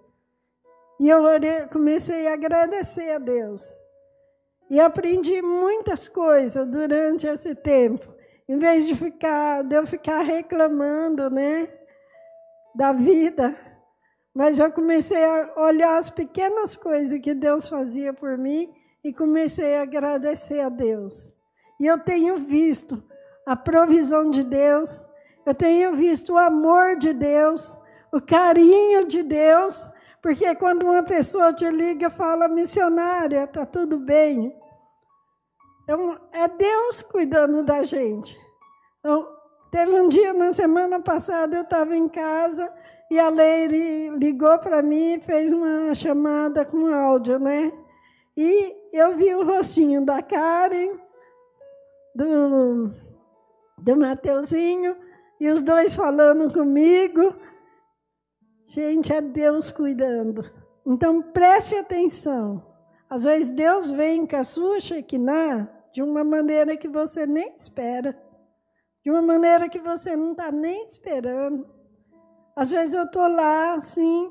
[0.98, 3.62] E eu orei, comecei a agradecer a Deus.
[4.68, 8.06] E aprendi muitas coisas durante esse tempo.
[8.48, 11.68] Em vez de ficar, de eu ficar reclamando, né,
[12.74, 13.56] da vida,
[14.34, 19.76] mas eu comecei a olhar as pequenas coisas que Deus fazia por mim e comecei
[19.76, 21.34] a agradecer a Deus.
[21.78, 23.02] E eu tenho visto
[23.46, 25.06] a provisão de Deus,
[25.46, 27.78] eu tenho visto o amor de Deus,
[28.12, 29.90] o carinho de Deus,
[30.22, 34.54] porque quando uma pessoa te liga e fala, missionária, está tudo bem.
[36.32, 38.38] É Deus cuidando da gente.
[39.00, 39.26] Então,
[39.70, 42.72] teve um dia, na semana passada, eu estava em casa
[43.10, 47.72] e a Leire ligou para mim e fez uma chamada com áudio, né?
[48.36, 50.96] E eu vi o rostinho da Karen,
[52.14, 52.92] do,
[53.78, 54.96] do Mateuzinho,
[55.40, 57.34] e os dois falando comigo.
[58.66, 60.44] Gente, é Deus cuidando.
[60.86, 62.64] Então preste atenção.
[63.08, 68.16] Às vezes Deus vem com a sua Shekinah de uma maneira que você nem espera,
[69.02, 71.66] de uma maneira que você não está nem esperando.
[72.54, 74.30] Às vezes eu estou lá assim,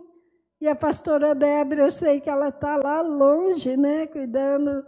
[0.62, 4.86] e a pastora Débora, eu sei que ela está lá longe, né, cuidando,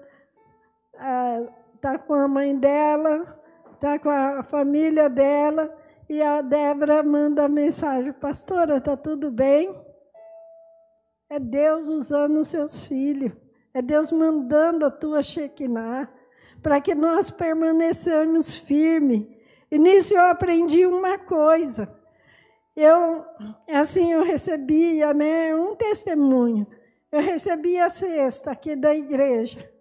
[0.94, 3.42] está ah, com a mãe dela,
[3.74, 5.76] está com a família dela,
[6.12, 9.74] e a Débora manda a mensagem: Pastora, está tudo bem?
[11.30, 13.32] É Deus usando os seus filhos.
[13.74, 16.12] É Deus mandando a tua Shekinah
[16.62, 19.26] para que nós permaneçamos firmes.
[19.72, 21.89] E nisso eu aprendi uma coisa.
[22.76, 23.24] Eu,
[23.70, 26.68] assim, eu recebia né, um testemunho.
[27.09, 29.72] Eu recebia a cesta aqui da igreja.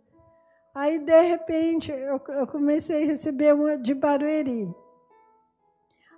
[0.72, 4.72] Aí, de repente, eu, eu comecei a receber uma de Barueri.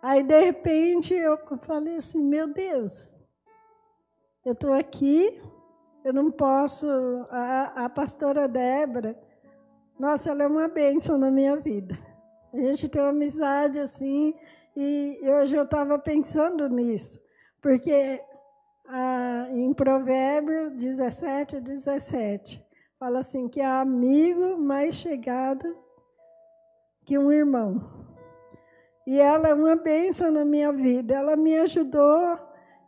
[0.03, 3.17] Aí, de repente, eu falei assim: meu Deus,
[4.45, 5.41] eu estou aqui,
[6.05, 6.89] eu não posso.
[7.31, 9.17] A, a pastora Débora,
[9.97, 11.97] nossa, ela é uma bênção na minha vida.
[12.53, 14.35] A gente tem uma amizade assim,
[14.77, 17.23] e hoje eu estava pensando nisso,
[17.61, 18.21] porque
[18.89, 22.61] ah, em Provérbio 17, 17,
[22.99, 25.77] fala assim: que é amigo mais chegado
[27.05, 28.12] que um irmão.
[29.07, 31.15] E ela é uma bênção na minha vida.
[31.15, 32.39] Ela me ajudou,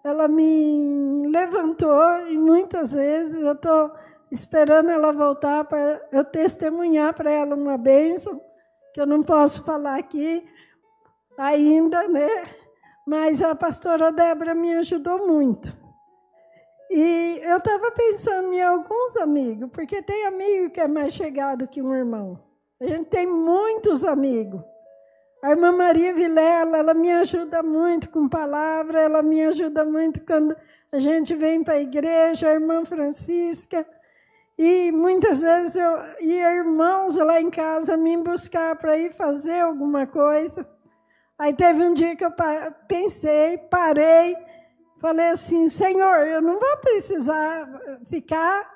[0.05, 3.93] ela me levantou e muitas vezes eu estou
[4.31, 8.41] esperando ela voltar para eu testemunhar para ela uma bênção,
[8.93, 10.47] que eu não posso falar aqui
[11.39, 12.29] ainda, né?
[13.07, 15.77] Mas a pastora Débora me ajudou muito.
[16.91, 21.83] E eu estava pensando em alguns amigos, porque tem amigo que é mais chegado que
[21.83, 22.39] um irmão.
[22.81, 24.63] A gente tem muitos amigos.
[25.45, 30.57] A irmã Maria Vilela, ela me ajuda muito com palavra, ela me ajuda muito quando
[30.91, 33.87] a gente vem para a igreja, a irmã Francisca.
[34.57, 40.07] E muitas vezes eu ia irmãos lá em casa me buscar para ir fazer alguma
[40.07, 40.67] coisa.
[41.39, 42.33] Aí teve um dia que eu
[42.89, 44.35] pensei, parei,
[44.99, 47.69] falei assim: Senhor, eu não vou precisar
[48.09, 48.67] ficar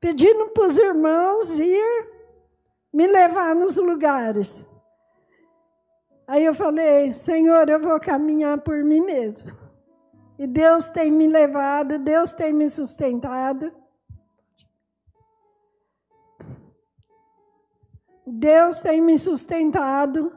[0.00, 2.08] pedindo para os irmãos ir
[2.90, 4.66] me levar nos lugares.
[6.26, 9.52] Aí eu falei, Senhor, eu vou caminhar por mim mesmo.
[10.38, 13.72] E Deus tem me levado, Deus tem me sustentado.
[18.26, 20.32] Deus tem me sustentado.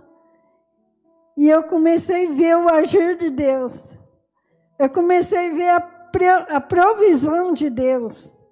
[1.36, 3.98] E eu comecei a ver o agir de Deus.
[4.78, 5.70] Eu comecei a ver
[6.52, 8.44] a, provisão de Deus.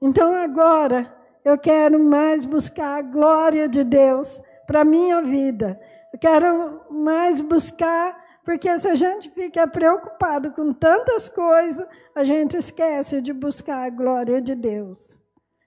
[0.00, 5.80] Então agora eu quero mais buscar a glória de Deus para minha vida.
[6.22, 13.20] Quero mais buscar, porque se a gente fica preocupado com tantas coisas, a gente esquece
[13.20, 15.20] de buscar a glória de Deus.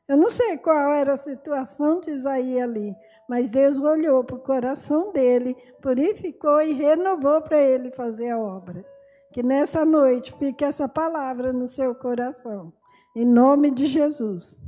[0.08, 2.96] Eu não sei qual era a situação de Isaías ali,
[3.28, 8.86] mas Deus olhou para o coração dele, purificou e renovou para ele fazer a obra.
[9.34, 12.72] Que nessa noite fique essa palavra no seu coração.
[13.14, 14.62] Em nome de Jesus.